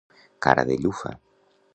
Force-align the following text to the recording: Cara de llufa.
Cara 0.45 0.63
de 0.69 0.77
llufa. 0.85 1.13